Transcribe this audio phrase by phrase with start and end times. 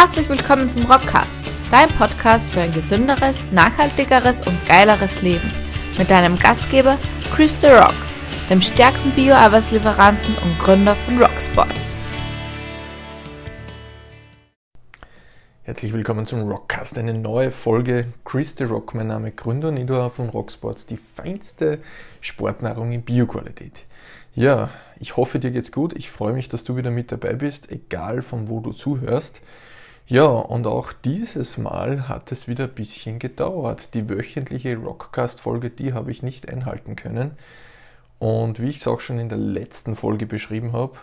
[0.00, 5.50] Herzlich willkommen zum Rockcast, dein Podcast für ein gesünderes, nachhaltigeres und geileres Leben.
[5.98, 7.00] Mit deinem Gastgeber
[7.34, 7.96] Chris The Rock,
[8.48, 11.96] dem stärksten Bio-Arbeitslieferanten und Gründer von Rocksports.
[15.64, 18.06] Herzlich willkommen zum Rockcast, eine neue Folge.
[18.24, 21.80] Chris The Rock, mein Name, Gründer und Inhaber von Rocksports, die feinste
[22.20, 23.84] Sportnahrung in Bioqualität.
[24.36, 24.70] Ja,
[25.00, 25.92] ich hoffe, dir geht's gut.
[25.94, 29.42] Ich freue mich, dass du wieder mit dabei bist, egal von wo du zuhörst.
[30.10, 33.92] Ja, und auch dieses Mal hat es wieder ein bisschen gedauert.
[33.92, 37.32] Die wöchentliche Rockcast-Folge, die habe ich nicht einhalten können.
[38.18, 40.94] Und wie ich es auch schon in der letzten Folge beschrieben habe,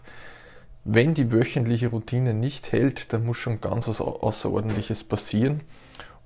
[0.86, 5.62] wenn die wöchentliche Routine nicht hält, dann muss schon ganz was Außerordentliches passieren.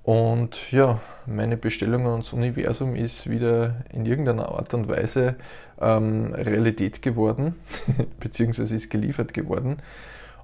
[0.02, 5.36] Und ja, meine Bestellung ans Universum ist wieder in irgendeiner Art und Weise
[5.78, 7.56] ähm, Realität geworden,
[8.20, 9.82] beziehungsweise ist geliefert geworden.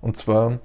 [0.03, 0.61] Und zwar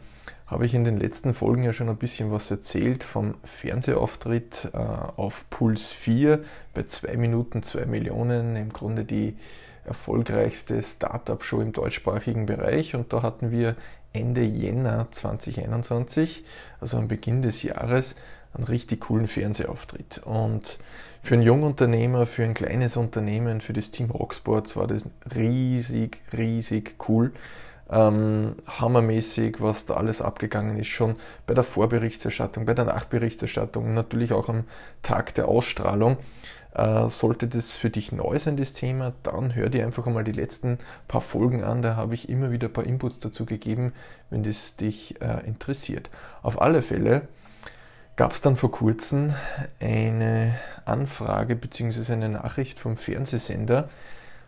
[0.52, 4.78] habe ich in den letzten Folgen ja schon ein bisschen was erzählt vom Fernsehauftritt äh,
[4.78, 9.38] auf Puls 4 bei 2 Minuten 2 Millionen, im Grunde die
[9.86, 13.78] erfolgreichste Startup-Show im deutschsprachigen Bereich und da hatten wir
[14.12, 16.44] Ende Jänner 2021,
[16.82, 18.16] also am Beginn des Jahres,
[18.54, 20.22] einen richtig coolen Fernsehauftritt.
[20.26, 20.80] Und
[21.24, 26.96] für einen Jungunternehmer, für ein kleines Unternehmen, für das Team Rocksports war das riesig, riesig
[27.08, 27.32] cool
[27.92, 34.32] ähm, hammermäßig, was da alles abgegangen ist, schon bei der Vorberichterstattung, bei der Nachberichterstattung natürlich
[34.32, 34.64] auch am
[35.04, 36.18] Tag der Ausstrahlung.
[36.74, 40.32] Äh, sollte das für dich neu sein, das Thema, dann hör dir einfach einmal die
[40.32, 40.78] letzten
[41.10, 41.82] paar Folgen an.
[41.82, 43.92] Da habe ich immer wieder ein paar Inputs dazu gegeben,
[44.30, 46.10] wenn das dich äh, interessiert.
[46.44, 47.28] Auf alle Fälle
[48.16, 49.34] gab es dann vor kurzem
[49.82, 52.14] eine Anfrage bzw.
[52.14, 53.90] eine Nachricht vom Fernsehsender,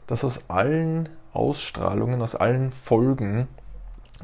[0.07, 3.47] dass aus allen Ausstrahlungen, aus allen Folgen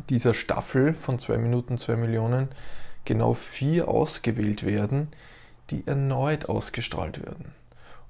[0.10, 2.50] dieser Staffel von 2 Minuten 2 Millionen
[3.06, 5.10] genau vier ausgewählt werden,
[5.70, 7.54] die erneut ausgestrahlt werden.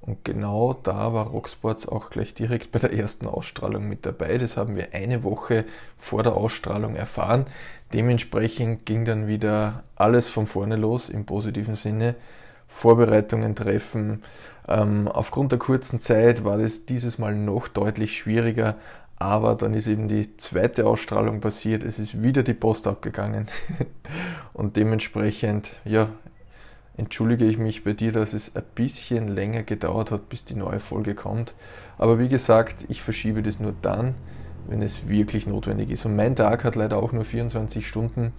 [0.01, 4.37] Und genau da war Rocksports auch gleich direkt bei der ersten Ausstrahlung mit dabei.
[4.37, 5.65] Das haben wir eine Woche
[5.97, 7.45] vor der Ausstrahlung erfahren.
[7.93, 12.15] Dementsprechend ging dann wieder alles von vorne los im positiven Sinne.
[12.67, 14.23] Vorbereitungen treffen,
[14.69, 18.75] aufgrund der kurzen Zeit war das dieses Mal noch deutlich schwieriger,
[19.17, 23.47] aber dann ist eben die zweite Ausstrahlung passiert, es ist wieder die Post abgegangen
[24.53, 26.09] und dementsprechend, ja,
[26.97, 30.79] entschuldige ich mich bei dir, dass es ein bisschen länger gedauert hat, bis die neue
[30.79, 31.55] Folge kommt.
[31.97, 34.15] Aber wie gesagt, ich verschiebe das nur dann,
[34.67, 36.05] wenn es wirklich notwendig ist.
[36.05, 38.33] Und mein Tag hat leider auch nur 24 Stunden.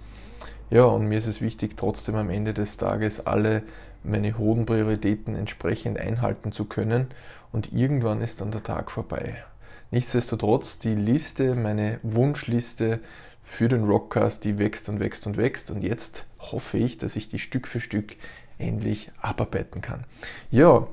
[0.69, 3.63] Ja, und mir ist es wichtig, trotzdem am Ende des Tages alle
[4.03, 7.07] meine hohen Prioritäten entsprechend einhalten zu können.
[7.51, 9.43] Und irgendwann ist dann der Tag vorbei.
[9.91, 12.99] Nichtsdestotrotz, die Liste, meine Wunschliste
[13.43, 15.69] für den Rockcast, die wächst und wächst und wächst.
[15.69, 18.15] Und jetzt hoffe ich, dass ich die Stück für Stück
[18.57, 20.05] endlich abarbeiten kann.
[20.49, 20.87] Ja,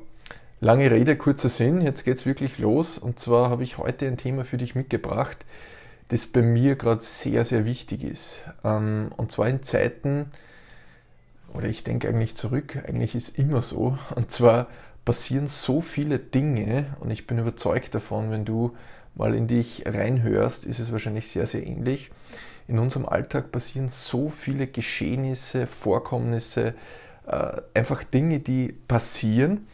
[0.60, 1.80] lange Rede, kurzer Sinn.
[1.80, 2.98] Jetzt geht es wirklich los.
[2.98, 5.46] Und zwar habe ich heute ein Thema für dich mitgebracht,
[6.08, 8.42] das bei mir gerade sehr, sehr wichtig ist.
[8.64, 10.32] Ähm, und zwar in Zeiten,
[11.54, 13.98] oder ich denke eigentlich zurück, eigentlich ist immer so.
[14.14, 14.68] Und zwar
[15.04, 18.76] passieren so viele Dinge und ich bin überzeugt davon, wenn du
[19.14, 22.10] mal in dich reinhörst, ist es wahrscheinlich sehr, sehr ähnlich.
[22.68, 26.74] In unserem Alltag passieren so viele Geschehnisse, Vorkommnisse,
[27.26, 29.66] äh, einfach Dinge, die passieren.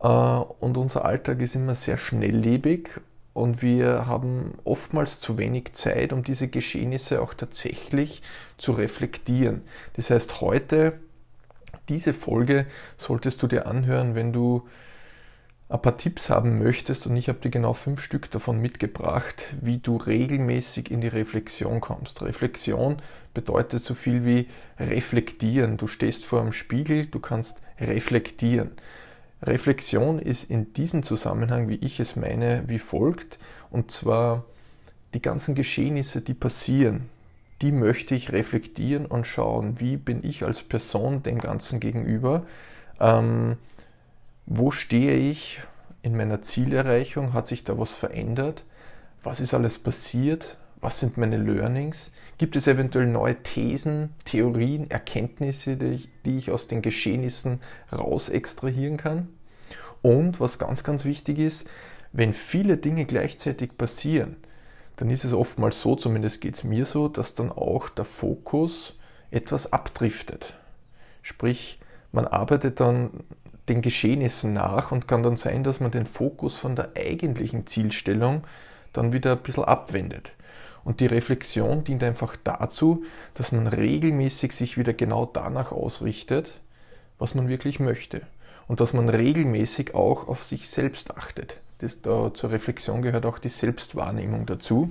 [0.00, 3.00] Äh, und unser Alltag ist immer sehr schnelllebig
[3.40, 8.22] und wir haben oftmals zu wenig Zeit, um diese Geschehnisse auch tatsächlich
[8.58, 9.62] zu reflektieren.
[9.94, 11.00] Das heißt, heute,
[11.88, 12.66] diese Folge
[12.98, 14.68] solltest du dir anhören, wenn du
[15.70, 19.78] ein paar Tipps haben möchtest und ich habe dir genau fünf Stück davon mitgebracht, wie
[19.78, 22.22] du regelmäßig in die Reflexion kommst.
[22.22, 22.96] Reflexion
[23.34, 24.48] bedeutet so viel wie
[24.80, 25.76] reflektieren.
[25.76, 28.72] Du stehst vor einem Spiegel, du kannst reflektieren.
[29.42, 33.38] Reflexion ist in diesem Zusammenhang, wie ich es meine, wie folgt.
[33.70, 34.44] Und zwar
[35.14, 37.08] die ganzen Geschehnisse, die passieren,
[37.62, 42.46] die möchte ich reflektieren und schauen, wie bin ich als Person dem Ganzen gegenüber.
[42.98, 43.56] Ähm,
[44.46, 45.60] wo stehe ich
[46.02, 47.32] in meiner Zielerreichung?
[47.32, 48.64] Hat sich da was verändert?
[49.22, 50.56] Was ist alles passiert?
[50.80, 52.10] Was sind meine Learnings?
[52.38, 57.60] Gibt es eventuell neue Thesen, Theorien, Erkenntnisse, die ich, die ich aus den Geschehnissen
[57.92, 59.28] raus extrahieren kann?
[60.02, 61.68] Und was ganz, ganz wichtig ist,
[62.12, 64.36] wenn viele Dinge gleichzeitig passieren,
[64.96, 68.98] dann ist es oftmals so, zumindest geht es mir so, dass dann auch der Fokus
[69.30, 70.54] etwas abdriftet.
[71.22, 71.78] Sprich,
[72.12, 73.10] man arbeitet dann
[73.68, 78.44] den Geschehnissen nach und kann dann sein, dass man den Fokus von der eigentlichen Zielstellung
[78.92, 80.32] dann wieder ein bisschen abwendet.
[80.84, 83.04] Und die Reflexion dient einfach dazu,
[83.34, 86.60] dass man regelmäßig sich wieder genau danach ausrichtet,
[87.18, 88.22] was man wirklich möchte.
[88.66, 91.58] Und dass man regelmäßig auch auf sich selbst achtet.
[91.78, 94.90] Das, da, zur Reflexion gehört auch die Selbstwahrnehmung dazu.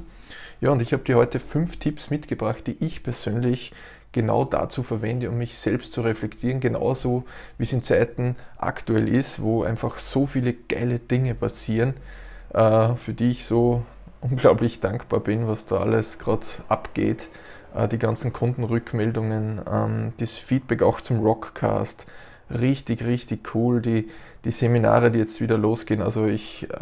[0.60, 3.72] Ja, und ich habe dir heute fünf Tipps mitgebracht, die ich persönlich
[4.12, 7.26] genau dazu verwende, um mich selbst zu reflektieren, genauso
[7.58, 11.94] wie es in Zeiten aktuell ist, wo einfach so viele geile Dinge passieren,
[12.52, 13.84] für die ich so
[14.22, 17.30] unglaublich dankbar bin, was da alles gerade abgeht.
[17.76, 22.08] Äh, die ganzen Kundenrückmeldungen, ähm, das Feedback auch zum Rockcast,
[22.50, 23.82] richtig, richtig cool.
[23.82, 24.10] Die,
[24.46, 26.78] die Seminare, die jetzt wieder losgehen, also ich, äh,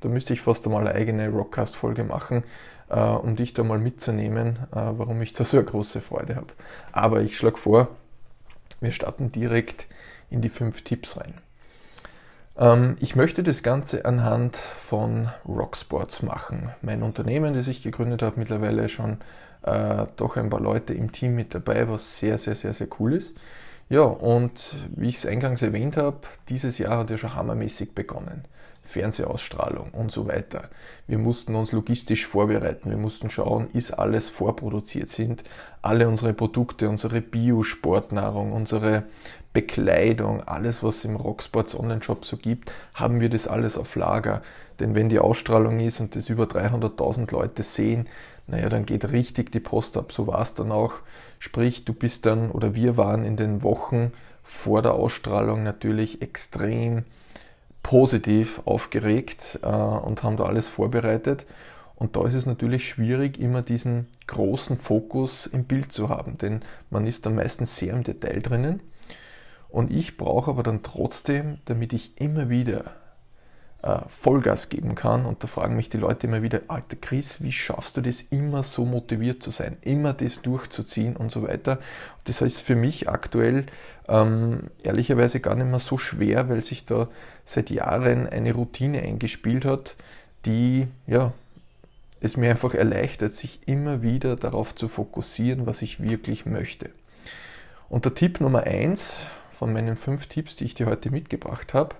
[0.00, 2.44] da müsste ich fast einmal eine eigene Rockcast-Folge machen,
[2.88, 6.52] äh, um dich da mal mitzunehmen, äh, warum ich da so eine große Freude habe.
[6.92, 7.88] Aber ich schlage vor,
[8.80, 9.86] wir starten direkt
[10.30, 11.34] in die fünf Tipps rein.
[12.58, 16.70] Ähm, ich möchte das Ganze anhand von Rocksports machen.
[16.82, 19.18] Mein Unternehmen, das ich gegründet habe, mittlerweile schon
[19.62, 23.14] äh, doch ein paar Leute im Team mit dabei, was sehr, sehr, sehr, sehr cool
[23.14, 23.36] ist.
[23.88, 26.18] Ja, und wie ich es eingangs erwähnt habe,
[26.48, 28.44] dieses Jahr hat ja schon hammermäßig begonnen.
[28.82, 30.70] Fernsehausstrahlung und so weiter.
[31.06, 35.44] Wir mussten uns logistisch vorbereiten, wir mussten schauen, ist alles vorproduziert, sind
[35.82, 39.04] alle unsere Produkte, unsere Bio-Sportnahrung, unsere
[39.58, 44.40] Bekleidung, alles was im Rocksports Online-Shop so gibt, haben wir das alles auf Lager.
[44.78, 48.06] Denn wenn die Ausstrahlung ist und das über 300.000 Leute sehen,
[48.46, 50.12] naja, dann geht richtig die Post ab.
[50.12, 50.92] So war es dann auch.
[51.40, 54.12] Sprich, du bist dann oder wir waren in den Wochen
[54.44, 57.04] vor der Ausstrahlung natürlich extrem
[57.82, 61.46] positiv aufgeregt äh, und haben da alles vorbereitet.
[61.96, 66.62] Und da ist es natürlich schwierig, immer diesen großen Fokus im Bild zu haben, denn
[66.90, 68.80] man ist dann meistens sehr im Detail drinnen.
[69.68, 72.84] Und ich brauche aber dann trotzdem, damit ich immer wieder
[73.82, 75.26] äh, Vollgas geben kann.
[75.26, 78.62] Und da fragen mich die Leute immer wieder, alter Chris, wie schaffst du das immer
[78.62, 81.78] so motiviert zu sein, immer das durchzuziehen und so weiter.
[82.24, 83.66] Das heißt für mich aktuell
[84.08, 87.08] ähm, ehrlicherweise gar nicht mehr so schwer, weil sich da
[87.44, 89.96] seit Jahren eine Routine eingespielt hat,
[90.44, 91.32] die ja,
[92.20, 96.90] es mir einfach erleichtert, sich immer wieder darauf zu fokussieren, was ich wirklich möchte.
[97.88, 99.16] Und der Tipp Nummer eins
[99.58, 101.96] von meinen fünf Tipps, die ich dir heute mitgebracht habe,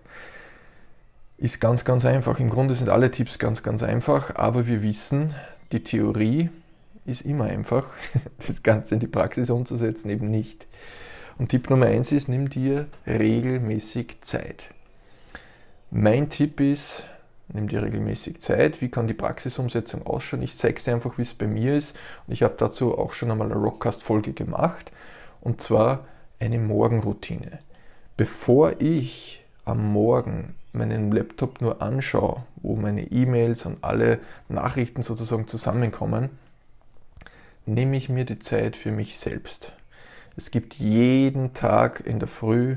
[1.39, 2.39] ist ganz, ganz einfach.
[2.39, 5.35] Im Grunde sind alle Tipps ganz, ganz einfach, aber wir wissen,
[5.73, 6.51] die Theorie
[7.05, 7.87] ist immer einfach.
[8.47, 10.67] Das Ganze in die Praxis umzusetzen eben nicht.
[11.37, 14.69] Und Tipp Nummer eins ist, nimm dir regelmäßig Zeit.
[15.91, 17.05] Mein Tipp ist,
[17.49, 18.81] nimm dir regelmäßig Zeit.
[18.81, 20.43] Wie kann die Praxisumsetzung ausschauen?
[20.43, 21.97] Ich zeige es einfach, wie es bei mir ist.
[22.27, 24.93] Und ich habe dazu auch schon einmal eine Rockcast-Folge gemacht.
[25.41, 26.05] Und zwar
[26.41, 27.61] eine Morgenroutine.
[28.17, 35.47] Bevor ich am Morgen meinen Laptop nur anschaue, wo meine E-Mails und alle Nachrichten sozusagen
[35.47, 36.31] zusammenkommen,
[37.67, 39.73] nehme ich mir die Zeit für mich selbst.
[40.37, 42.77] Es gibt jeden Tag in der Früh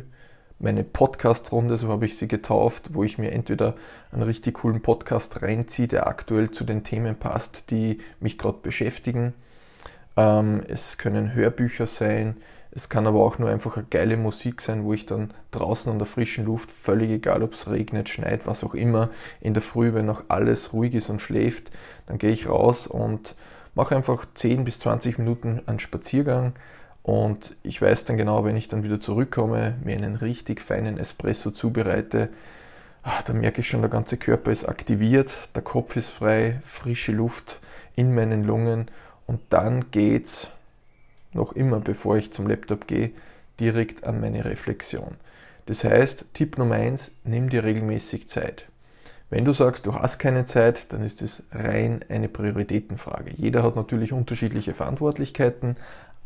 [0.61, 3.75] meine Podcast-Runde, so habe ich sie getauft, wo ich mir entweder
[4.11, 9.33] einen richtig coolen Podcast reinziehe, der aktuell zu den Themen passt, die mich gerade beschäftigen.
[10.17, 12.37] Ähm, es können Hörbücher sein,
[12.73, 15.99] es kann aber auch nur einfach eine geile Musik sein, wo ich dann draußen an
[15.99, 19.09] der frischen Luft, völlig egal ob es regnet, schneit, was auch immer,
[19.41, 21.71] in der Früh, wenn noch alles ruhig ist und schläft,
[22.07, 23.35] dann gehe ich raus und
[23.75, 26.53] mache einfach 10 bis 20 Minuten einen Spaziergang
[27.03, 31.51] und ich weiß dann genau, wenn ich dann wieder zurückkomme, mir einen richtig feinen Espresso
[31.51, 32.29] zubereite,
[33.03, 37.11] ach, dann merke ich schon, der ganze Körper ist aktiviert, der Kopf ist frei, frische
[37.11, 37.59] Luft
[37.95, 38.89] in meinen Lungen
[39.27, 40.51] und dann geht's
[41.33, 43.11] noch immer bevor ich zum Laptop gehe,
[43.59, 45.15] direkt an meine Reflexion.
[45.65, 48.67] Das heißt, Tipp Nummer eins: nimm dir regelmäßig Zeit.
[49.29, 53.31] Wenn du sagst, du hast keine Zeit, dann ist es rein eine Prioritätenfrage.
[53.37, 55.77] Jeder hat natürlich unterschiedliche Verantwortlichkeiten,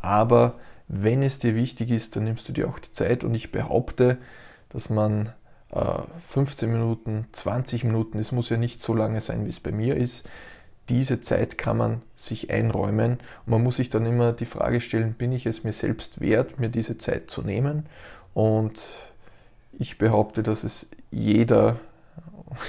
[0.01, 0.55] aber
[0.87, 4.17] wenn es dir wichtig ist, dann nimmst du dir auch die Zeit und ich behaupte,
[4.69, 5.33] dass man
[6.21, 9.71] 15 äh, Minuten, 20 Minuten, es muss ja nicht so lange sein, wie es bei
[9.71, 10.27] mir ist,
[10.89, 13.13] diese Zeit kann man sich einräumen.
[13.45, 16.59] Und man muss sich dann immer die Frage stellen, bin ich es mir selbst wert,
[16.59, 17.85] mir diese Zeit zu nehmen?
[18.33, 18.79] Und
[19.73, 21.79] ich behaupte, dass es jeder,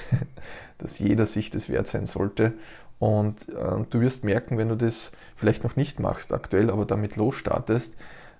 [0.78, 2.54] dass jeder sich das wert sein sollte.
[2.98, 7.16] Und äh, du wirst merken, wenn du das vielleicht noch nicht machst aktuell, aber damit
[7.16, 7.94] losstartest,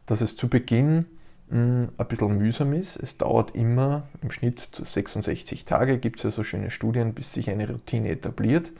[0.06, 1.06] dass es zu Beginn
[1.50, 2.96] mh, hm, ein bisschen mühsam ist.
[2.96, 7.50] Es dauert immer im Schnitt 66 Tage, gibt es ja so schöne Studien, bis sich
[7.50, 8.70] eine Routine etabliert.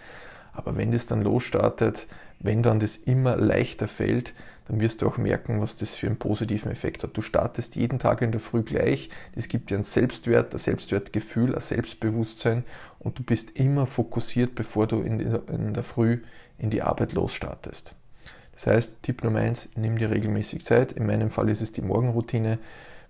[0.57, 2.07] Aber wenn das dann losstartet,
[2.41, 4.35] wenn dann das immer leichter fällt,
[4.69, 7.17] dann wirst du auch merken, was das für einen positiven Effekt hat.
[7.17, 11.55] Du startest jeden Tag in der Früh gleich, das gibt dir einen Selbstwert, ein Selbstwertgefühl,
[11.55, 12.65] ein Selbstbewusstsein
[12.99, 16.23] und du bist immer fokussiert, bevor du in der Früh
[16.59, 17.95] in die Arbeit losstartest.
[18.55, 20.93] Das heißt, Tipp Nummer eins: nimm dir regelmäßig Zeit.
[20.93, 22.59] In meinem Fall ist es die Morgenroutine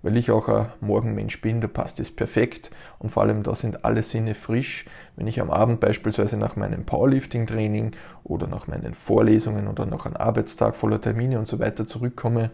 [0.03, 3.85] weil ich auch ein Morgenmensch bin, da passt es perfekt und vor allem da sind
[3.85, 4.85] alle Sinne frisch.
[5.17, 7.93] Wenn ich am Abend beispielsweise nach meinem Powerlifting-Training
[8.25, 12.51] oder nach meinen Vorlesungen oder nach einem Arbeitstag voller Termine und so weiter zurückkomme,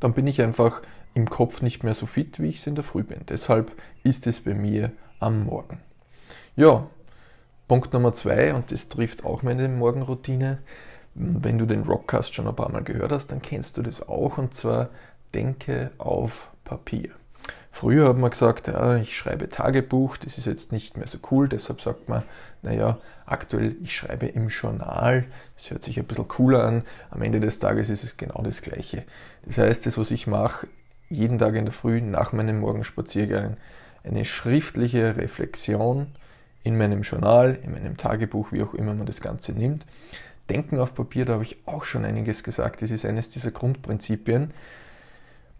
[0.00, 0.82] dann bin ich einfach
[1.14, 3.20] im Kopf nicht mehr so fit, wie ich es in der Früh bin.
[3.28, 5.80] Deshalb ist es bei mir am Morgen.
[6.56, 6.86] Ja,
[7.68, 10.58] Punkt Nummer zwei, und das trifft auch meine Morgenroutine.
[11.14, 14.38] Wenn du den Rockcast schon ein paar Mal gehört hast, dann kennst du das auch,
[14.38, 14.88] und zwar
[15.34, 17.10] denke auf Papier.
[17.70, 21.48] Früher hat man gesagt, ja, ich schreibe Tagebuch, das ist jetzt nicht mehr so cool,
[21.48, 22.22] deshalb sagt man,
[22.60, 25.24] naja, aktuell, ich schreibe im Journal,
[25.56, 28.60] das hört sich ein bisschen cooler an, am Ende des Tages ist es genau das
[28.60, 29.04] Gleiche.
[29.46, 30.68] Das heißt, das, was ich mache,
[31.08, 33.56] jeden Tag in der Früh nach meinem Morgenspaziergang,
[34.04, 36.08] eine schriftliche Reflexion
[36.64, 39.86] in meinem Journal, in meinem Tagebuch, wie auch immer man das Ganze nimmt.
[40.50, 44.52] Denken auf Papier, da habe ich auch schon einiges gesagt, das ist eines dieser Grundprinzipien,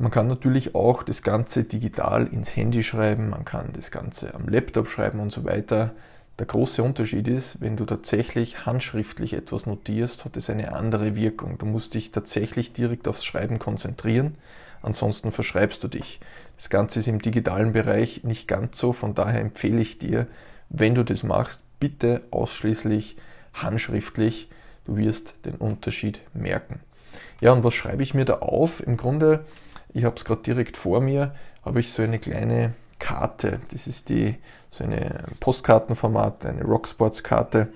[0.03, 4.49] man kann natürlich auch das Ganze digital ins Handy schreiben, man kann das Ganze am
[4.49, 5.93] Laptop schreiben und so weiter.
[6.41, 11.57] Der große Unterschied ist, wenn du tatsächlich handschriftlich etwas notierst, hat es eine andere Wirkung.
[11.57, 14.35] Du musst dich tatsächlich direkt aufs Schreiben konzentrieren,
[14.83, 16.19] ansonsten verschreibst du dich.
[16.57, 20.27] Das Ganze ist im digitalen Bereich nicht ganz so, von daher empfehle ich dir,
[20.69, 23.19] wenn du das machst, bitte ausschließlich
[23.55, 24.49] handschriftlich.
[24.85, 26.81] Du wirst den Unterschied merken.
[27.41, 28.85] Ja, und was schreibe ich mir da auf?
[28.85, 29.45] Im Grunde
[29.95, 31.35] ich habe es gerade direkt vor mir,
[31.65, 33.61] habe ich so eine kleine Karte.
[33.71, 34.37] Das ist die,
[34.71, 37.73] so eine Postkartenformat, eine Rocksports-Karte.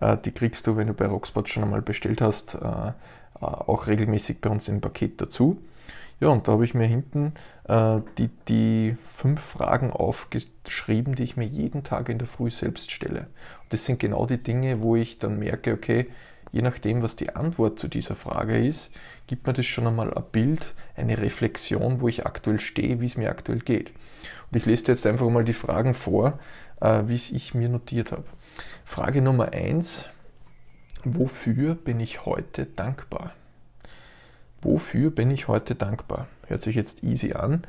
[0.00, 2.92] Äh, die kriegst du, wenn du bei Rocksports schon einmal bestellt hast, äh, äh,
[3.40, 5.58] auch regelmäßig bei uns im Paket dazu.
[6.18, 7.34] Ja, und da habe ich mir hinten
[8.16, 13.26] die, die fünf Fragen aufgeschrieben, die ich mir jeden Tag in der Früh selbst stelle.
[13.64, 16.06] Und das sind genau die Dinge, wo ich dann merke, okay,
[16.52, 18.92] je nachdem, was die Antwort zu dieser Frage ist,
[19.26, 23.16] gibt mir das schon einmal ein Bild, eine Reflexion, wo ich aktuell stehe, wie es
[23.16, 23.92] mir aktuell geht.
[24.50, 26.38] Und ich lese dir jetzt einfach mal die Fragen vor,
[26.80, 28.24] äh, wie es ich mir notiert habe.
[28.84, 30.08] Frage Nummer eins:
[31.04, 33.32] Wofür bin ich heute dankbar?
[34.62, 36.26] Wofür bin ich heute dankbar?
[36.46, 37.64] Hört sich jetzt easy an.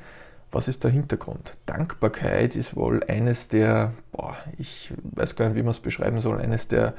[0.51, 1.55] Was ist der Hintergrund?
[1.65, 6.39] Dankbarkeit ist wohl eines der, boah, ich weiß gar nicht, wie man es beschreiben soll,
[6.39, 6.93] eines der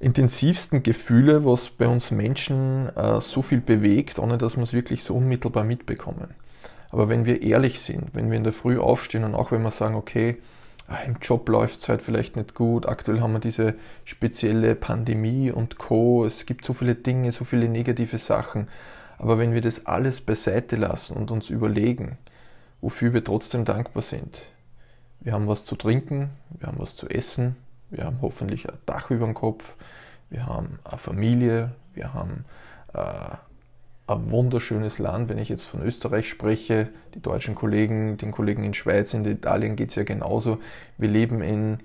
[0.00, 5.02] intensivsten Gefühle, was bei uns Menschen äh, so viel bewegt, ohne dass wir es wirklich
[5.02, 6.34] so unmittelbar mitbekommen.
[6.90, 9.70] Aber wenn wir ehrlich sind, wenn wir in der Früh aufstehen und auch wenn wir
[9.70, 10.36] sagen, okay,
[10.86, 13.74] ah, im Job läuft es halt vielleicht nicht gut, aktuell haben wir diese
[14.04, 18.68] spezielle Pandemie und Co, es gibt so viele Dinge, so viele negative Sachen,
[19.18, 22.18] aber wenn wir das alles beiseite lassen und uns überlegen,
[22.80, 24.44] wofür wir trotzdem dankbar sind,
[25.20, 27.56] wir haben was zu trinken, wir haben was zu essen,
[27.90, 29.74] wir haben hoffentlich ein Dach über dem Kopf,
[30.30, 32.44] wir haben eine Familie, wir haben
[32.92, 33.36] äh,
[34.08, 38.74] ein wunderschönes Land, wenn ich jetzt von Österreich spreche, die deutschen Kollegen, den Kollegen in
[38.74, 40.58] Schweiz, in Italien geht es ja genauso.
[40.96, 41.78] Wir leben in,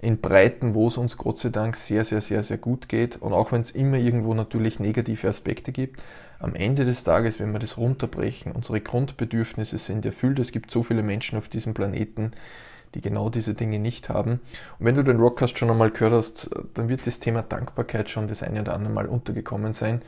[0.00, 3.16] in Breiten, wo es uns Gott sei Dank sehr, sehr, sehr, sehr gut geht.
[3.16, 6.02] Und auch wenn es immer irgendwo natürlich negative Aspekte gibt,
[6.40, 10.40] am Ende des Tages, wenn wir das runterbrechen, unsere Grundbedürfnisse sind erfüllt.
[10.40, 12.32] Es gibt so viele Menschen auf diesem Planeten,
[12.94, 14.40] die genau diese Dinge nicht haben.
[14.78, 18.28] Und wenn du den Rockcast schon einmal gehört hast, dann wird das Thema Dankbarkeit schon
[18.28, 20.02] das eine oder andere Mal untergekommen sein.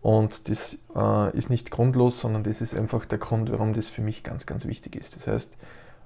[0.00, 4.02] Und das äh, ist nicht grundlos, sondern das ist einfach der Grund, warum das für
[4.02, 5.16] mich ganz, ganz wichtig ist.
[5.16, 5.56] Das heißt,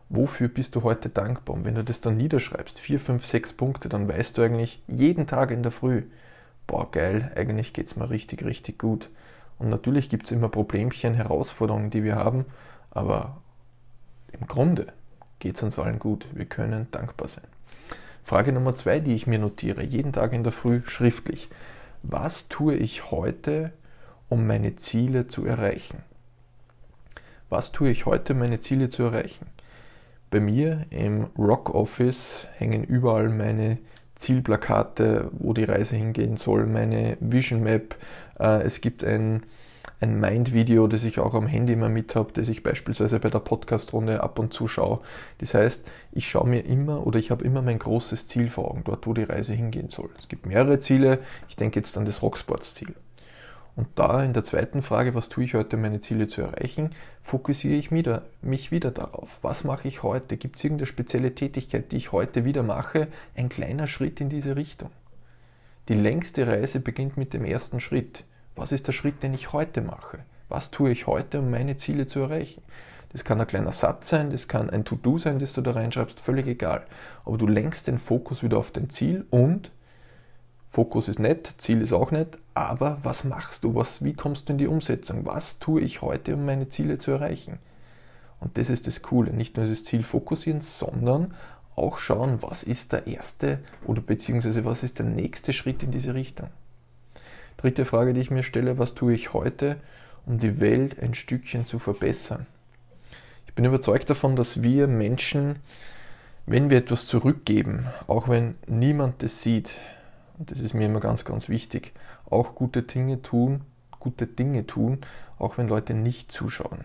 [0.08, 1.56] wofür bist du heute dankbar?
[1.56, 5.26] Und wenn du das dann niederschreibst, vier, fünf, sechs Punkte, dann weißt du eigentlich jeden
[5.26, 6.04] Tag in der Früh,
[6.66, 9.10] boah, geil, eigentlich geht es mir richtig, richtig gut.
[9.58, 12.44] Und natürlich gibt es immer Problemchen, Herausforderungen, die wir haben,
[12.92, 13.38] aber
[14.30, 14.92] im Grunde
[15.38, 16.26] geht es uns allen gut.
[16.32, 17.44] Wir können dankbar sein.
[18.22, 21.48] Frage Nummer zwei, die ich mir notiere, jeden Tag in der Früh schriftlich.
[22.02, 23.72] Was tue ich heute,
[24.28, 26.02] um meine Ziele zu erreichen?
[27.48, 29.46] Was tue ich heute, um meine Ziele zu erreichen?
[30.30, 33.78] Bei mir im Rock Office hängen überall meine
[34.14, 37.96] Zielplakate, wo die Reise hingehen soll, meine Vision Map.
[38.38, 39.44] Äh, es gibt ein
[40.00, 43.40] ein Mind-Video, das ich auch am Handy immer mit habe, das ich beispielsweise bei der
[43.40, 45.00] Podcast-Runde ab und zu schaue.
[45.38, 48.82] Das heißt, ich schaue mir immer oder ich habe immer mein großes Ziel vor Augen,
[48.84, 50.10] dort wo die Reise hingehen soll.
[50.18, 52.94] Es gibt mehrere Ziele, ich denke jetzt an das Rocksports-Ziel.
[53.74, 56.90] Und da in der zweiten Frage, was tue ich heute, meine Ziele zu erreichen,
[57.22, 59.38] fokussiere ich wieder, mich wieder darauf.
[59.42, 60.36] Was mache ich heute?
[60.36, 63.06] Gibt es irgendeine spezielle Tätigkeit, die ich heute wieder mache?
[63.36, 64.90] Ein kleiner Schritt in diese Richtung.
[65.88, 68.24] Die längste Reise beginnt mit dem ersten Schritt.
[68.58, 70.18] Was ist der Schritt, den ich heute mache?
[70.48, 72.62] Was tue ich heute, um meine Ziele zu erreichen?
[73.10, 76.20] Das kann ein kleiner Satz sein, das kann ein To-Do sein, das du da reinschreibst,
[76.20, 76.86] völlig egal.
[77.24, 79.70] Aber du lenkst den Fokus wieder auf dein Ziel und
[80.70, 83.74] Fokus ist nett, Ziel ist auch nett, aber was machst du?
[83.74, 85.24] Was, wie kommst du in die Umsetzung?
[85.24, 87.58] Was tue ich heute, um meine Ziele zu erreichen?
[88.40, 89.32] Und das ist das Coole.
[89.32, 91.34] Nicht nur das Ziel fokussieren, sondern
[91.74, 96.12] auch schauen, was ist der erste oder beziehungsweise was ist der nächste Schritt in diese
[96.14, 96.48] Richtung.
[97.58, 99.78] Dritte Frage, die ich mir stelle, was tue ich heute,
[100.26, 102.46] um die Welt ein Stückchen zu verbessern?
[103.48, 105.56] Ich bin überzeugt davon, dass wir Menschen,
[106.46, 109.74] wenn wir etwas zurückgeben, auch wenn niemand das sieht,
[110.38, 111.94] und das ist mir immer ganz, ganz wichtig,
[112.30, 113.62] auch gute Dinge tun,
[113.98, 115.00] gute Dinge tun,
[115.40, 116.84] auch wenn Leute nicht zuschauen.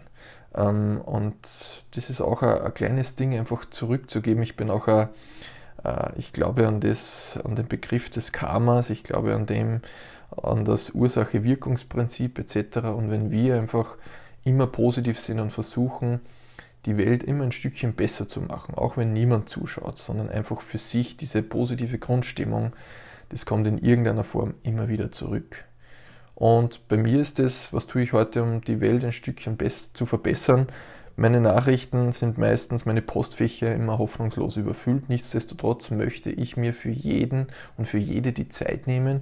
[0.55, 1.35] Ähm, und
[1.91, 4.41] das ist auch ein, ein, kleines Ding, einfach zurückzugeben.
[4.41, 5.09] Ich bin auch ein,
[5.83, 9.81] äh, ich glaube an, das, an den Begriff des Karmas, ich glaube an dem,
[10.41, 12.77] an das Ursache-Wirkungsprinzip etc.
[12.87, 13.97] Und wenn wir einfach
[14.43, 16.21] immer positiv sind und versuchen,
[16.85, 20.77] die Welt immer ein Stückchen besser zu machen, auch wenn niemand zuschaut, sondern einfach für
[20.77, 22.73] sich diese positive Grundstimmung,
[23.29, 25.63] das kommt in irgendeiner Form immer wieder zurück.
[26.35, 29.57] Und bei mir ist es, was tue ich heute, um die Welt ein Stückchen
[29.93, 30.67] zu verbessern?
[31.15, 35.09] Meine Nachrichten sind meistens, meine Postfächer immer hoffnungslos überfüllt.
[35.09, 37.47] Nichtsdestotrotz möchte ich mir für jeden
[37.77, 39.21] und für jede die Zeit nehmen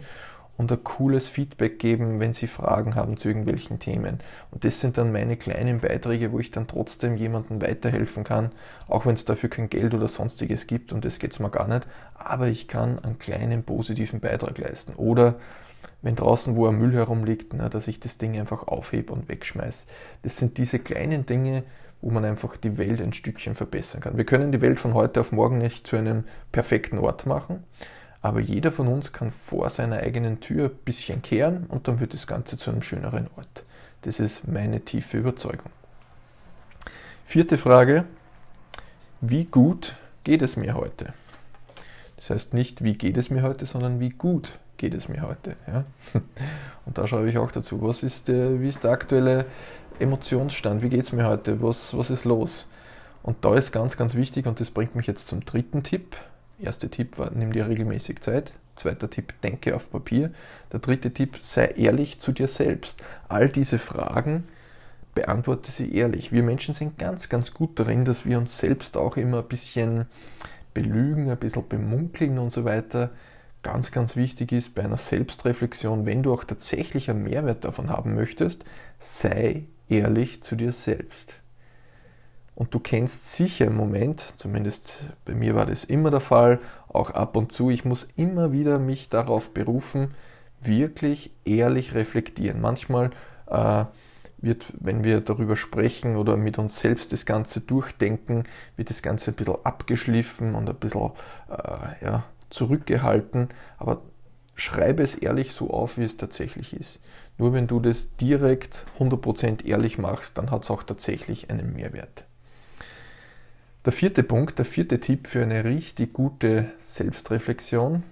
[0.57, 4.19] und ein cooles Feedback geben, wenn sie Fragen haben zu irgendwelchen Themen.
[4.51, 8.51] Und das sind dann meine kleinen Beiträge, wo ich dann trotzdem jemandem weiterhelfen kann,
[8.87, 11.67] auch wenn es dafür kein Geld oder sonstiges gibt und das geht es mir gar
[11.67, 11.87] nicht.
[12.13, 14.93] Aber ich kann einen kleinen positiven Beitrag leisten.
[14.95, 15.39] Oder
[16.01, 19.85] wenn draußen wo ein Müll herumliegt, na, dass ich das Ding einfach aufhebe und wegschmeiße.
[20.23, 21.63] Das sind diese kleinen Dinge,
[22.01, 24.17] wo man einfach die Welt ein Stückchen verbessern kann.
[24.17, 27.63] Wir können die Welt von heute auf morgen nicht zu einem perfekten Ort machen,
[28.21, 32.13] aber jeder von uns kann vor seiner eigenen Tür ein bisschen kehren und dann wird
[32.13, 33.63] das Ganze zu einem schöneren Ort.
[34.03, 35.71] Das ist meine tiefe Überzeugung.
[37.25, 38.05] Vierte Frage.
[39.21, 41.13] Wie gut geht es mir heute?
[42.17, 45.55] Das heißt nicht, wie geht es mir heute, sondern wie gut geht es mir heute.
[45.67, 45.85] Ja?
[46.85, 49.45] Und da schreibe ich auch dazu, was ist der, wie ist der aktuelle
[49.99, 52.65] Emotionsstand, wie geht es mir heute, was, was ist los?
[53.23, 56.15] Und da ist ganz, ganz wichtig, und das bringt mich jetzt zum dritten Tipp.
[56.61, 58.53] Erster Tipp war, nimm dir regelmäßig Zeit.
[58.75, 60.31] Zweiter Tipp, denke auf Papier.
[60.71, 63.01] Der dritte Tipp, sei ehrlich zu dir selbst.
[63.27, 64.45] All diese Fragen
[65.13, 66.31] beantworte sie ehrlich.
[66.31, 70.05] Wir Menschen sind ganz, ganz gut darin, dass wir uns selbst auch immer ein bisschen
[70.73, 73.11] belügen, ein bisschen bemunkeln und so weiter
[73.63, 78.15] ganz, ganz wichtig ist bei einer Selbstreflexion, wenn du auch tatsächlich einen Mehrwert davon haben
[78.15, 78.65] möchtest,
[78.99, 81.35] sei ehrlich zu dir selbst.
[82.61, 87.09] Und du kennst sicher im Moment, zumindest bei mir war das immer der Fall, auch
[87.09, 90.13] ab und zu, ich muss immer wieder mich darauf berufen,
[90.59, 92.61] wirklich ehrlich reflektieren.
[92.61, 93.09] Manchmal
[93.47, 93.85] äh,
[94.37, 98.43] wird, wenn wir darüber sprechen oder mit uns selbst das Ganze durchdenken,
[98.75, 101.13] wird das Ganze ein bisschen abgeschliffen und ein bisschen
[101.49, 104.03] äh, ja, zurückgehalten, aber
[104.53, 107.01] schreibe es ehrlich so auf, wie es tatsächlich ist.
[107.39, 112.25] Nur wenn du das direkt 100% ehrlich machst, dann hat es auch tatsächlich einen Mehrwert.
[113.83, 118.03] Der vierte Punkt, der vierte Tipp für eine richtig gute Selbstreflexion,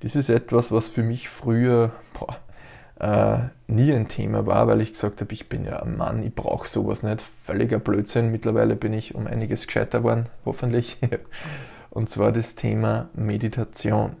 [0.00, 2.36] das ist etwas, was für mich früher boah,
[3.00, 6.34] äh, nie ein Thema war, weil ich gesagt habe, ich bin ja ein Mann, ich
[6.34, 7.24] brauche sowas nicht.
[7.42, 8.30] Völliger Blödsinn.
[8.30, 10.98] Mittlerweile bin ich um einiges gescheiter geworden, hoffentlich.
[11.90, 14.14] und zwar das Thema Meditation.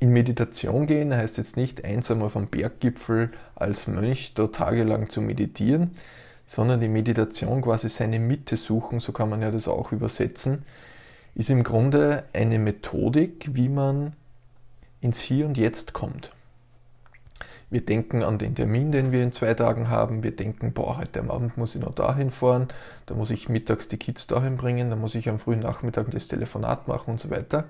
[0.00, 5.22] In Meditation gehen heißt jetzt nicht einsam auf einem Berggipfel als Mönch da tagelang zu
[5.22, 5.92] meditieren,
[6.46, 10.64] sondern die Meditation quasi seine Mitte suchen, so kann man ja das auch übersetzen,
[11.34, 14.12] ist im Grunde eine Methodik, wie man
[15.00, 16.30] ins Hier und Jetzt kommt.
[17.68, 20.22] Wir denken an den Termin, den wir in zwei Tagen haben.
[20.22, 22.68] Wir denken, boah, heute am Abend muss ich noch dahin fahren,
[23.06, 26.28] da muss ich mittags die Kids dahin bringen, da muss ich am frühen Nachmittag das
[26.28, 27.64] Telefonat machen und so weiter.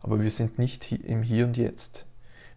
[0.00, 2.05] Aber wir sind nicht im Hier und Jetzt.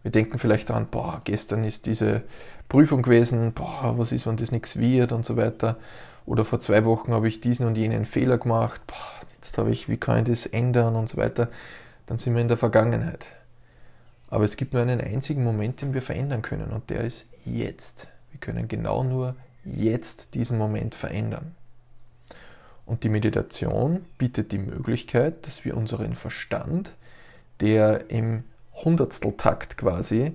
[0.03, 2.23] Wir denken vielleicht daran, boah, gestern ist diese
[2.69, 5.77] Prüfung gewesen, boah, was ist, wenn das nichts wird und so weiter.
[6.25, 9.89] Oder vor zwei Wochen habe ich diesen und jenen Fehler gemacht, boah, jetzt habe ich,
[9.89, 11.49] wie kann ich das ändern und so weiter.
[12.05, 13.27] Dann sind wir in der Vergangenheit.
[14.29, 18.07] Aber es gibt nur einen einzigen Moment, den wir verändern können und der ist jetzt.
[18.31, 19.35] Wir können genau nur
[19.65, 21.55] jetzt diesen Moment verändern.
[22.85, 26.93] Und die Meditation bietet die Möglichkeit, dass wir unseren Verstand,
[27.59, 28.43] der im
[28.83, 30.33] Hundertsteltakt quasi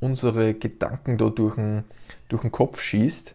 [0.00, 1.84] unsere Gedanken da durch den,
[2.28, 3.34] durch den Kopf schießt,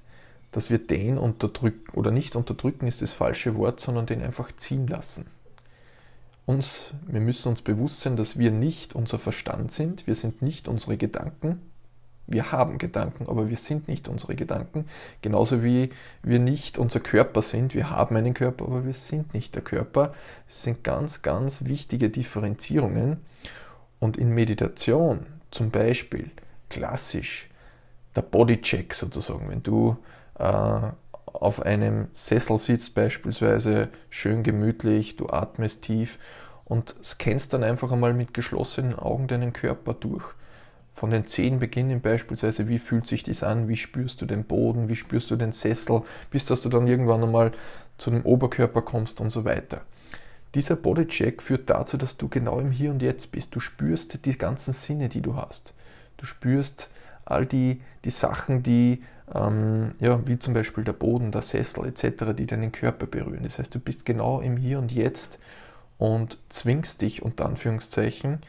[0.51, 4.87] dass wir den unterdrücken, oder nicht unterdrücken ist das falsche Wort, sondern den einfach ziehen
[4.87, 5.25] lassen.
[6.45, 10.67] uns, wir müssen uns bewusst sein, dass wir nicht unser Verstand sind, wir sind nicht
[10.67, 11.61] unsere Gedanken.
[12.27, 14.85] Wir haben Gedanken, aber wir sind nicht unsere Gedanken.
[15.21, 15.89] Genauso wie
[16.23, 17.73] wir nicht unser Körper sind.
[17.73, 20.13] Wir haben einen Körper, aber wir sind nicht der Körper.
[20.47, 23.17] Das sind ganz, ganz wichtige Differenzierungen.
[24.01, 26.31] Und in Meditation zum Beispiel,
[26.69, 27.47] klassisch,
[28.15, 29.95] der Bodycheck sozusagen, wenn du
[30.39, 30.79] äh,
[31.25, 36.17] auf einem Sessel sitzt beispielsweise, schön gemütlich, du atmest tief
[36.65, 40.25] und scannst dann einfach einmal mit geschlossenen Augen deinen Körper durch.
[40.93, 44.89] Von den Zehen beginnen beispielsweise, wie fühlt sich das an, wie spürst du den Boden,
[44.89, 47.51] wie spürst du den Sessel, bis dass du dann irgendwann einmal
[47.99, 49.81] zu dem Oberkörper kommst und so weiter.
[50.55, 53.55] Dieser Bodycheck führt dazu, dass du genau im Hier und Jetzt bist.
[53.55, 55.73] Du spürst die ganzen Sinne, die du hast.
[56.17, 56.89] Du spürst
[57.23, 62.35] all die, die Sachen, die, ähm, ja, wie zum Beispiel der Boden, der Sessel etc.,
[62.37, 63.43] die deinen Körper berühren.
[63.43, 65.39] Das heißt, du bist genau im Hier und Jetzt
[65.97, 68.39] und zwingst dich, unter Anführungszeichen,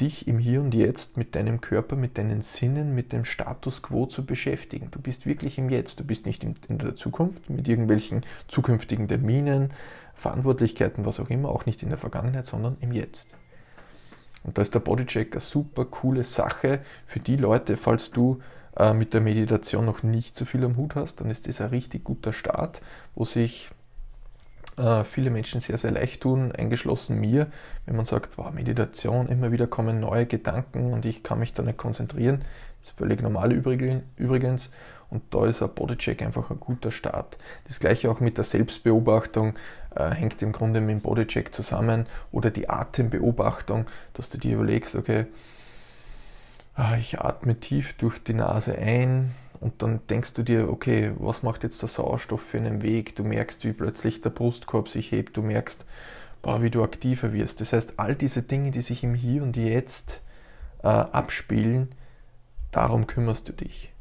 [0.00, 4.06] dich im Hier und Jetzt mit deinem Körper, mit deinen Sinnen, mit dem Status quo
[4.06, 4.90] zu beschäftigen.
[4.90, 6.00] Du bist wirklich im Jetzt.
[6.00, 9.72] Du bist nicht in, der Zukunft mit irgendwelchen zukünftigen Terminen,
[10.14, 13.34] Verantwortlichkeiten, was auch immer, auch nicht in der Vergangenheit, sondern im Jetzt.
[14.44, 18.40] Und da ist der Bodycheck eine super coole Sache für die Leute, falls du
[18.76, 21.68] äh, mit der Meditation noch nicht so viel am Hut hast, dann ist das ein
[21.68, 22.80] richtig guter Start,
[23.14, 23.70] wo sich
[24.78, 27.48] äh, viele Menschen sehr, sehr leicht tun, eingeschlossen mir,
[27.86, 31.62] wenn man sagt, wow, Meditation, immer wieder kommen neue Gedanken und ich kann mich da
[31.62, 32.44] nicht konzentrieren.
[32.80, 34.70] Das ist völlig normal übrigens.
[35.10, 37.38] Und da ist ein Bodycheck einfach ein guter Start.
[37.66, 39.54] Das gleiche auch mit der Selbstbeobachtung
[39.94, 44.94] äh, hängt im Grunde mit dem Bodycheck zusammen oder die Atembeobachtung, dass du dir überlegst,
[44.94, 45.26] okay,
[46.74, 51.42] ah, ich atme tief durch die Nase ein, und dann denkst du dir, okay, was
[51.42, 53.16] macht jetzt der Sauerstoff für einen Weg?
[53.16, 55.84] Du merkst, wie plötzlich der Brustkorb sich hebt, du merkst,
[56.42, 57.60] boah, wie du aktiver wirst.
[57.60, 60.20] Das heißt, all diese Dinge, die sich im Hier und Jetzt
[60.82, 61.88] äh, abspielen,
[62.70, 63.92] darum kümmerst du dich.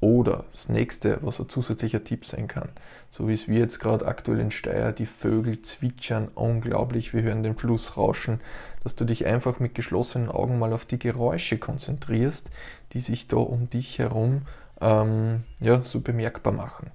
[0.00, 2.70] Oder das nächste, was ein zusätzlicher Tipp sein kann,
[3.10, 7.42] so wie es wir jetzt gerade aktuell in Steyr, die Vögel zwitschern unglaublich, wir hören
[7.42, 8.40] den Fluss rauschen,
[8.82, 12.48] dass du dich einfach mit geschlossenen Augen mal auf die Geräusche konzentrierst,
[12.94, 14.42] die sich da um dich herum
[14.80, 16.90] ähm, ja, so bemerkbar machen.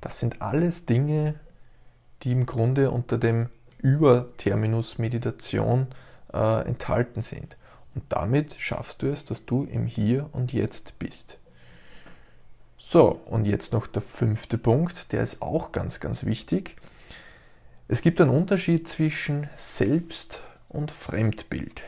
[0.00, 1.34] Das sind alles Dinge,
[2.22, 5.88] die im Grunde unter dem Überterminus Meditation
[6.32, 7.56] äh, enthalten sind.
[7.94, 11.38] Und damit schaffst du es, dass du im Hier und Jetzt bist.
[12.78, 16.76] So, und jetzt noch der fünfte Punkt, der ist auch ganz, ganz wichtig.
[17.88, 21.82] Es gibt einen Unterschied zwischen Selbst- und Fremdbild.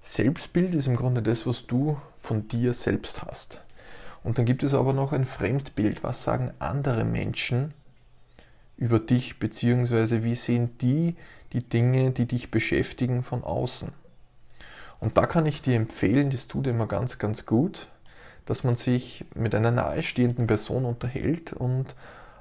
[0.00, 3.60] Selbstbild ist im Grunde das, was du von dir selbst hast.
[4.22, 6.02] Und dann gibt es aber noch ein Fremdbild.
[6.02, 7.72] Was sagen andere Menschen
[8.76, 11.16] über dich, beziehungsweise wie sehen die
[11.52, 13.92] die Dinge, die dich beschäftigen, von außen?
[15.00, 17.88] Und da kann ich dir empfehlen, das tut immer ganz, ganz gut,
[18.44, 21.94] dass man sich mit einer nahestehenden Person unterhält und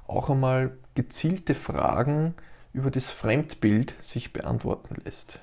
[0.07, 2.33] auch einmal gezielte Fragen
[2.73, 5.39] über das Fremdbild sich beantworten lässt.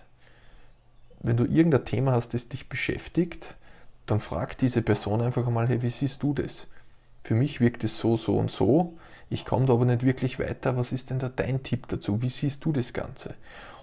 [1.20, 3.56] Wenn du irgendein Thema hast, das dich beschäftigt,
[4.06, 6.68] dann fragt diese Person einfach einmal, hey, wie siehst du das?
[7.24, 8.96] Für mich wirkt es so, so und so.
[9.28, 10.76] Ich komme da aber nicht wirklich weiter.
[10.76, 12.22] Was ist denn da dein Tipp dazu?
[12.22, 13.34] Wie siehst du das Ganze?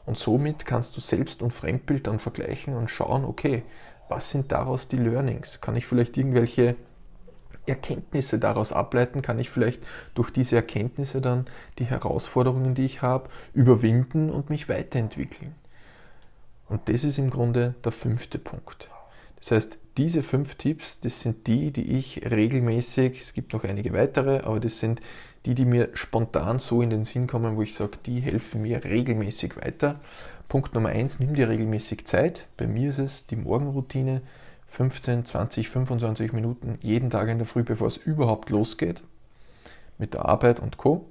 [0.05, 3.63] Und somit kannst du Selbst- und Fremdbild dann vergleichen und schauen, okay,
[4.07, 5.59] was sind daraus die Learnings?
[5.59, 6.75] Kann ich vielleicht irgendwelche
[7.65, 9.21] Erkenntnisse daraus ableiten?
[9.21, 9.83] Kann ich vielleicht
[10.13, 11.45] durch diese Erkenntnisse dann
[11.79, 15.55] die Herausforderungen, die ich habe, überwinden und mich weiterentwickeln?
[16.69, 18.89] Und das ist im Grunde der fünfte Punkt.
[19.39, 23.93] Das heißt, diese fünf Tipps, das sind die, die ich regelmäßig, es gibt noch einige
[23.93, 25.01] weitere, aber das sind
[25.45, 28.83] die, die mir spontan so in den Sinn kommen, wo ich sage, die helfen mir
[28.83, 29.99] regelmäßig weiter.
[30.47, 32.47] Punkt Nummer eins, nimm dir regelmäßig Zeit.
[32.57, 34.21] Bei mir ist es die Morgenroutine,
[34.67, 39.01] 15, 20, 25 Minuten jeden Tag in der Früh, bevor es überhaupt losgeht
[39.97, 41.05] mit der Arbeit und Co.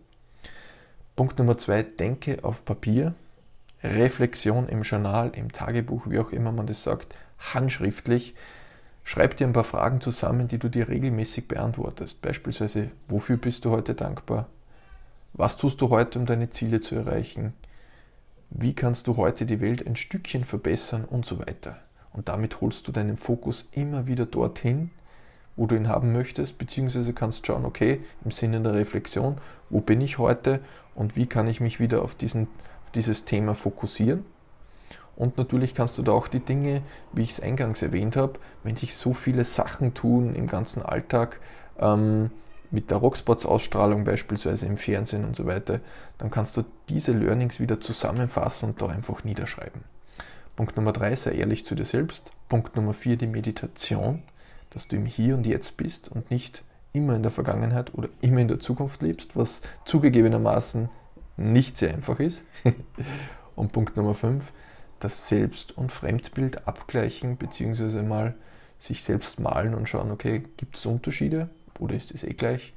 [1.15, 3.15] Punkt Nummer zwei, denke auf Papier.
[3.85, 8.35] Reflexion im Journal, im Tagebuch, wie auch immer man das sagt, handschriftlich.
[9.05, 12.23] Schreib dir ein paar Fragen zusammen, die du dir regelmäßig beantwortest.
[12.23, 14.47] Beispielsweise, wofür bist du heute dankbar?
[15.33, 17.55] Was tust du heute, um deine Ziele zu erreichen?
[18.51, 21.79] Wie kannst du heute die Welt ein Stückchen verbessern und so weiter?
[22.13, 24.91] Und damit holst du deinen Fokus immer wieder dorthin,
[25.57, 29.39] wo du ihn haben möchtest, beziehungsweise kannst schauen, okay, im Sinne der Reflexion,
[29.71, 30.61] wo bin ich heute
[30.95, 32.43] und wie kann ich mich wieder auf, diesen,
[32.85, 34.25] auf dieses Thema fokussieren
[35.17, 38.77] und natürlich kannst du da auch die Dinge, wie ich es eingangs erwähnt habe, wenn
[38.77, 41.41] sich so viele Sachen tun im ganzen Alltag,
[41.79, 42.31] ähm,
[42.71, 45.81] mit der Rockspots-Ausstrahlung beispielsweise im Fernsehen und so weiter,
[46.19, 49.83] dann kannst du diese Learnings wieder zusammenfassen und da einfach niederschreiben.
[50.57, 52.33] Punkt Nummer drei, sei ehrlich zu dir selbst.
[52.49, 54.23] Punkt Nummer vier, die Meditation,
[54.71, 58.41] dass du im Hier und Jetzt bist und nicht immer in der Vergangenheit oder immer
[58.41, 60.89] in der Zukunft lebst, was zugegebenermaßen
[61.37, 62.45] nicht sehr einfach ist.
[63.57, 64.53] und Punkt Nummer fünf,
[65.05, 68.35] das Selbst- und Fremdbild abgleichen, beziehungsweise mal
[68.79, 72.73] sich selbst malen und schauen, okay, gibt es Unterschiede oder ist es eh gleich?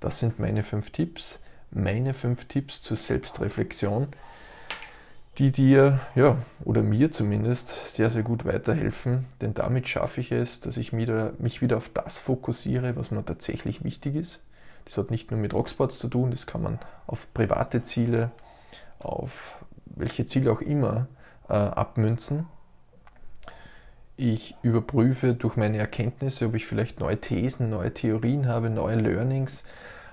[0.00, 1.40] Das sind meine fünf Tipps.
[1.70, 4.08] Meine fünf Tipps zur Selbstreflexion,
[5.36, 10.60] die dir, ja, oder mir zumindest sehr, sehr gut weiterhelfen, denn damit schaffe ich es,
[10.60, 14.40] dass ich mich wieder auf das fokussiere, was mir tatsächlich wichtig ist.
[14.86, 18.30] Das hat nicht nur mit Rocksports zu tun, das kann man auf private Ziele,
[18.98, 21.06] auf welche Ziele auch immer
[21.48, 22.46] äh, abmünzen.
[24.16, 29.62] Ich überprüfe durch meine Erkenntnisse, ob ich vielleicht neue Thesen, neue Theorien habe, neue Learnings.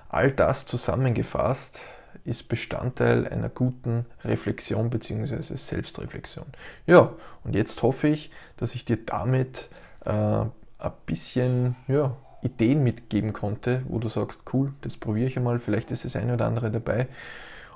[0.08, 1.80] All das zusammengefasst
[2.24, 5.42] ist Bestandteil einer guten Reflexion bzw.
[5.42, 6.46] Selbstreflexion.
[6.86, 7.12] Ja,
[7.44, 9.68] und jetzt hoffe ich, dass ich dir damit
[10.04, 15.58] äh, ein bisschen ja, Ideen mitgeben konnte, wo du sagst, cool, das probiere ich einmal,
[15.58, 17.08] vielleicht ist das eine oder andere dabei.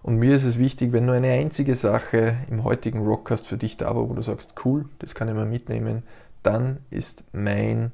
[0.02, 3.76] Und mir ist es wichtig, wenn nur eine einzige Sache im heutigen Rockcast für dich
[3.76, 6.02] da war, wo du sagst, cool, das kann ich mal mitnehmen,
[6.42, 7.92] dann ist mein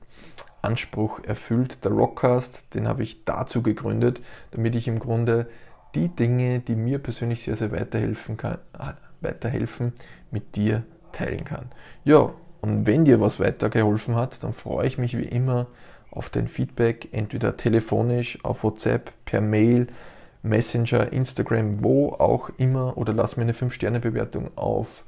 [0.63, 1.85] Anspruch erfüllt.
[1.85, 4.21] Der Rockcast, den habe ich dazu gegründet,
[4.53, 5.49] damit ich im Grunde
[5.95, 8.59] die Dinge, die mir persönlich sehr, sehr weiterhelfen, kann,
[9.21, 9.93] weiterhelfen
[10.31, 11.71] mit dir teilen kann.
[12.05, 15.67] Ja, und wenn dir was weitergeholfen hat, dann freue ich mich wie immer
[16.11, 19.89] auf dein Feedback, entweder telefonisch, auf WhatsApp, per Mail,
[20.49, 25.05] Messenger, Instagram, wo auch immer oder lass mir eine 5-Sterne-Bewertung auf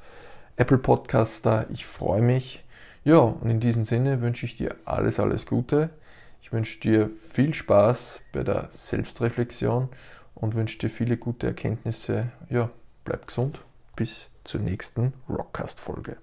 [0.55, 1.65] Apple Podcasts da.
[1.71, 2.63] Ich freue mich.
[3.03, 5.89] Ja, und in diesem Sinne wünsche ich dir alles, alles Gute.
[6.41, 9.89] Ich wünsche dir viel Spaß bei der Selbstreflexion
[10.35, 12.27] und wünsche dir viele gute Erkenntnisse.
[12.49, 12.69] Ja,
[13.05, 13.59] bleib gesund.
[13.95, 16.17] Bis zur nächsten Rockcast-Folge.